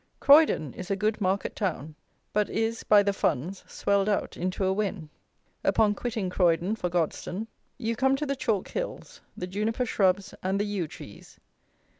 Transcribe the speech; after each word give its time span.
Croydon 0.19 0.73
is 0.73 0.89
a 0.89 0.95
good 0.95 1.21
market 1.21 1.55
town; 1.55 1.93
but 2.33 2.49
is, 2.49 2.81
by 2.83 3.03
the 3.03 3.13
funds, 3.13 3.63
swelled 3.67 4.09
out 4.09 4.35
into 4.35 4.65
a 4.65 4.73
Wen. 4.73 5.11
Upon 5.63 5.93
quitting 5.93 6.27
Croydon 6.27 6.75
for 6.75 6.89
Godstone, 6.89 7.45
you 7.77 7.95
come 7.95 8.15
to 8.15 8.25
the 8.25 8.35
chalk 8.35 8.69
hills, 8.69 9.21
the 9.37 9.45
juniper 9.45 9.85
shrubs 9.85 10.33
and 10.41 10.59
the 10.59 10.65
yew 10.65 10.87
trees. 10.87 11.39